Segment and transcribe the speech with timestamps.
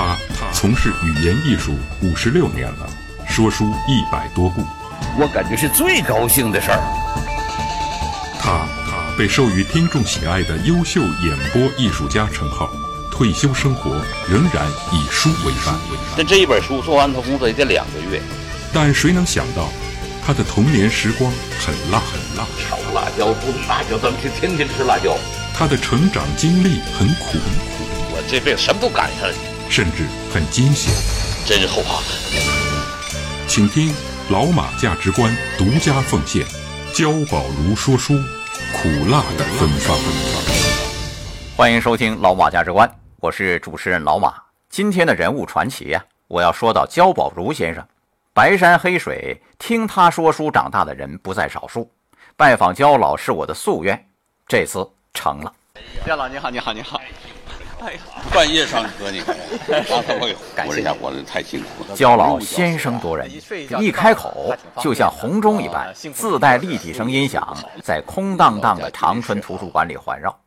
[0.00, 0.16] 他
[0.52, 2.88] 从事语言艺术五十六年了，
[3.28, 4.64] 说书一百多部。
[5.18, 6.80] 我感觉是最高兴的事儿。
[8.40, 12.70] 他他被授予听众喜爱的优秀演播艺术家称号，
[13.10, 13.90] 退休生活
[14.26, 15.74] 仍然以书为伴。
[16.16, 18.22] 但这一本书做完，他工作也得两个月。
[18.72, 19.68] 但谁能想到，
[20.24, 21.30] 他的童年时光
[21.60, 25.14] 很辣很辣，炒辣椒、炖辣椒，咱们天天天吃辣椒。
[25.52, 29.34] 他的成长经历很苦很苦，我这辈子什么都赶上了，
[29.70, 30.92] 甚至很惊险，
[31.46, 32.02] 真是后怕。
[33.46, 33.94] 请听
[34.28, 36.44] 老马价值观独家奉献，
[36.92, 38.14] 焦宝如说书，
[38.72, 39.96] 苦辣的芬芳。
[41.56, 44.34] 欢迎收听老马价值观，我是主持人老马。
[44.68, 47.86] 今天的人物传奇呀，我要说到焦宝如先生。
[48.34, 51.88] 白山黑水，听他说书长大的人不在少数。
[52.36, 54.04] 拜访焦老是我的夙愿，
[54.48, 54.84] 这次
[55.14, 55.54] 成了。
[56.04, 57.00] 焦老你好，你好，你好。
[57.80, 58.00] 哎呀，
[58.32, 59.34] 半夜上车你看，
[59.88, 61.96] 刚才我给活一下活的太辛苦了。
[61.96, 63.28] 焦老先声夺人，
[63.80, 70.38] 一开口就像洪钟一般，自带立体声音响，在空荡荡的长春图书馆里环绕。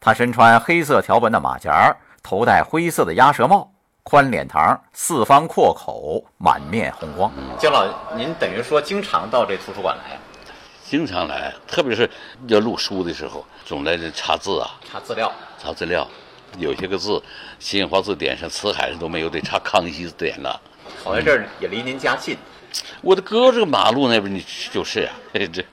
[0.00, 3.70] 他身穿黑色条纹的马甲，头戴灰色的鸭舌帽，
[4.02, 7.32] 宽脸膛，四方阔口，满面红光。
[7.58, 10.18] 焦老，您等于说经常到这图书馆来？
[10.84, 12.10] 经常来，特别是
[12.48, 16.06] 要录书的时候，总来这查字啊，查资料，查资料。
[16.58, 17.22] 有些个字，
[17.58, 20.60] 新华字典上、辞海上都没有，得查康熙字典了。
[21.02, 22.36] 好在这儿也离您家近。
[23.00, 25.64] 我的哥，这个马路那边你就是啊， 这，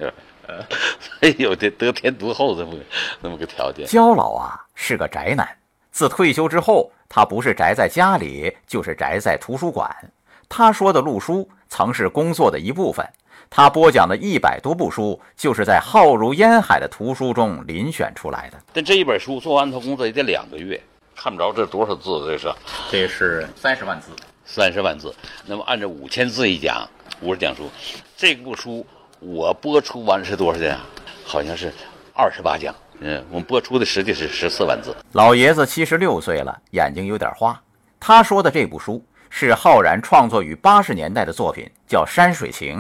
[1.21, 2.73] 哎呦，这得天独厚这么
[3.21, 3.85] 那么个条件。
[3.87, 5.47] 焦老啊是个宅男，
[5.91, 9.89] 自退休之后，他不是宅在家里，就是宅在图书馆。
[10.47, 13.07] 他说的录书，曾是工作的一部分。
[13.55, 18.57] 他播讲的一百多部书，就是在浩如烟海的图书中遴选出来的。
[18.73, 20.81] 但这一本书做完，他工作也得两个月，
[21.15, 22.51] 看不着这多少字，这是？
[22.89, 24.07] 这是三十万字，
[24.43, 25.13] 三十万字。
[25.45, 26.89] 那么按照五千字一讲，
[27.21, 27.69] 五十讲书，
[28.17, 28.83] 这部书
[29.19, 30.79] 我播出完是多少讲？
[31.23, 31.71] 好像是
[32.15, 32.73] 二十八讲。
[33.01, 34.95] 嗯，我们播出的实际是十四万字。
[35.11, 37.61] 老爷子七十六岁了，眼睛有点花。
[37.99, 42.79] 他说的这部书是浩然创作于八十年代的作品，叫《山水情》。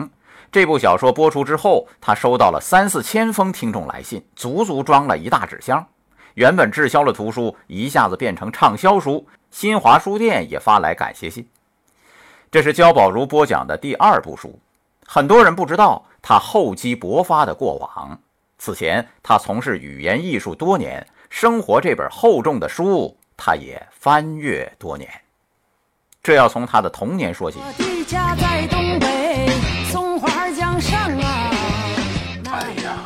[0.53, 5.83] 这部小说播出之后，他收到了三四千封听众来信，足足装了一大纸箱。
[6.35, 11.49] 原本滞销的图书一下子变成畅销书，新华书店也发来感谢信。
[12.51, 14.59] 这是焦宝如播讲的第二部书。
[15.07, 18.19] 很多人不知道他厚积薄发的过往。
[18.59, 25.09] 此前，他从事语言艺术多年，生活这本厚重的书，他也翻阅多年。
[26.21, 27.57] 这要从他的童年说起。
[27.59, 29.32] 我的家在东北
[30.53, 31.51] 江上啊。
[32.51, 32.97] 哎呀，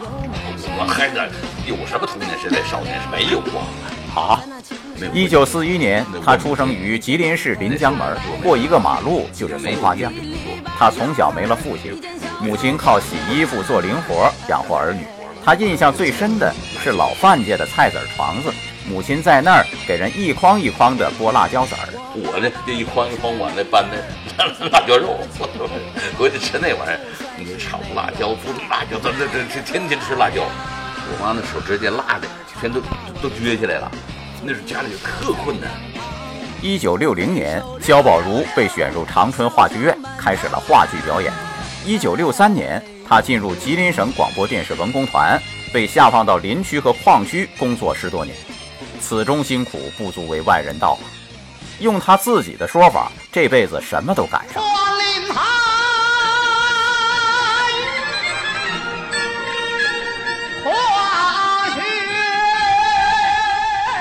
[0.77, 1.19] 我孩子
[1.65, 3.63] 有什么童年时代少年是没有啊？
[4.13, 4.43] 好，
[5.13, 10.11] 一九四一年，他出生于吉林市临江门，过一个马路就是松花江。
[10.77, 11.99] 他从小没了父亲，
[12.41, 15.05] 母亲靠洗衣服做零活养活儿女。
[15.45, 16.53] 他印象最深的
[16.83, 18.51] 是老范家的菜籽床子，
[18.85, 21.87] 母亲在那儿给人一筐一筐的剥辣椒籽儿。
[22.13, 25.17] 我呢，这一筐一筐往那搬那 辣椒肉，
[26.17, 26.99] 回去吃那玩意儿，
[27.39, 30.43] 你炒辣椒、炖辣椒，咱这这天天吃辣椒。
[31.09, 32.27] 我妈那手指甲辣的
[32.59, 32.81] 全都
[33.21, 33.91] 都撅起来了，
[34.43, 35.69] 那时候家里特困难。
[36.61, 41.31] 一九六零年，焦宝如被选入长春话剧院，开始了话剧表演。
[41.85, 45.39] 一九六三年，他进入吉林省广播电视文工团，
[45.71, 48.35] 被下放到林区和矿区工作十多年。
[48.99, 50.97] 此中辛苦不足为外人道。
[51.79, 54.63] 用他自己的说法，这辈子什么都赶上。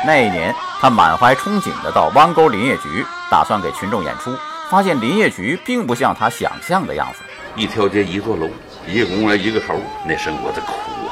[0.06, 4.32] 那一年，他满怀憧憬地到湾沟林业局，打算给群众演出，
[4.70, 7.18] 发现林业局并不像他想象的样子。
[7.56, 8.48] 一条街一座楼，
[8.86, 9.74] 一个公园一个头，
[10.06, 10.72] 那生活的苦
[11.08, 11.10] 啊！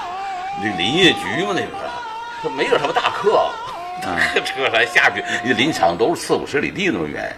[0.62, 1.66] 那林业局嘛，那个
[2.40, 3.50] 他没有什么大客，
[4.44, 5.24] 车来下去，
[5.54, 7.34] 林场都是四五十里地那么远，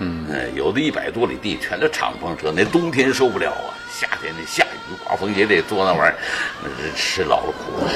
[0.00, 6.18] 嗯，有的一百多里地全都敞篷车，那冬天受不了啊，夏天那下雨刮风也得坐那玩意儿，
[6.62, 7.86] 那是吃老了苦。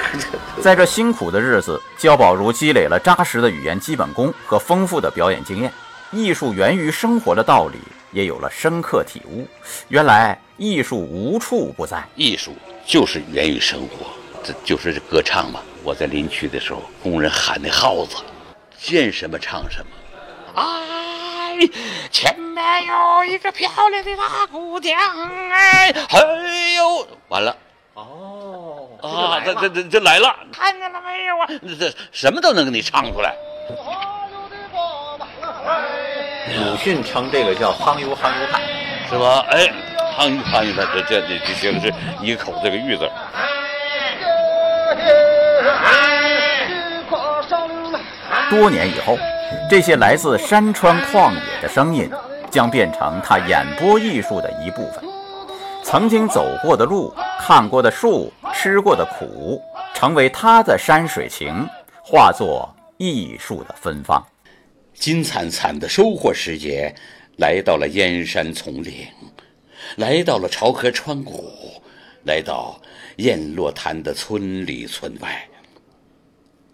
[0.62, 5.70] 在这辛苦的日子，焦宝如积累了扎实的语言基本功和丰富的表演经验，
[6.10, 7.78] 艺术源于生活的道理
[8.12, 9.46] 也有了深刻体悟。
[9.88, 12.56] 原来艺术无处不在，艺术
[12.86, 14.06] 就是源于生活，
[14.42, 15.60] 这就是这歌唱嘛。
[15.84, 18.16] 我在林区的时候，工人喊那号子，
[18.78, 19.86] 见什么唱什么。
[20.54, 20.64] 哎，
[22.10, 24.98] 前面有一个漂亮的大姑娘，
[25.50, 26.20] 哎，哎
[26.76, 27.56] 呦，完了。
[27.94, 31.46] 哦啊，这这这这来了，看见了没有啊？
[31.48, 33.34] 这这什么都能给你唱出来。
[36.58, 38.62] 鲁迅称这个叫“夯油夯油派”，
[39.08, 39.44] 是吧？
[39.50, 39.72] 哎，
[40.18, 41.92] 夯油夯油派，这这这这写的是
[42.22, 43.10] 一个口这个玉字。
[48.48, 49.18] 多年以后，
[49.68, 52.10] 这些来自山川旷野的声音，
[52.50, 55.04] 将变成他演播艺术的一部分。
[55.82, 59.60] 曾经走过的路、看过的树、吃过的苦，
[59.94, 61.66] 成为他的山水情，
[62.02, 64.24] 化作艺术的芬芳。
[64.94, 66.92] 金灿灿的收获时节，
[67.36, 69.06] 来到了燕山丛岭，
[69.96, 71.52] 来到了潮河川谷，
[72.24, 72.80] 来到
[73.16, 75.46] 燕落潭的村里村外。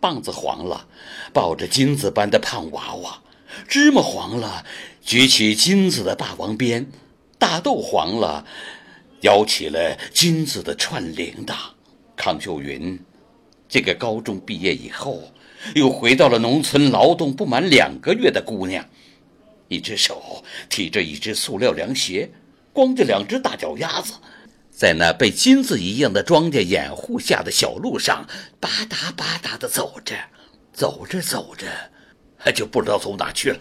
[0.03, 0.89] 棒子黄了，
[1.33, 3.23] 抱着金子般的胖娃娃；
[3.69, 4.67] 芝麻黄了，
[5.01, 6.87] 举起金子的大王鞭；
[7.39, 8.45] 大豆黄了，
[9.21, 11.55] 摇起了金子的串铃铛。
[12.17, 12.99] 康秀云，
[13.69, 15.23] 这个高中毕业以后，
[15.77, 18.85] 又回到了农村劳动不满两个月的姑娘，
[19.69, 22.29] 一只手提着一只塑料凉鞋，
[22.73, 24.15] 光着两只大脚丫子。
[24.75, 28.27] 在那被金子一样的庄稼掩护下的小路上，
[28.59, 30.17] 吧嗒吧嗒地走着，
[30.73, 31.67] 走着走着，
[32.39, 33.59] 他就不知道走哪去了。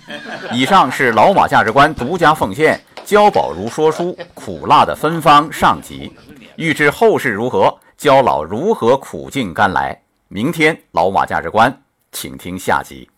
[0.54, 6.10] 以上是老马价值观独家奉献，焦宝如说书苦辣的芬芳上集。
[6.56, 10.00] 欲知后事如何，焦老如何苦尽甘来？
[10.28, 13.10] 明天老马价值观，请听下集。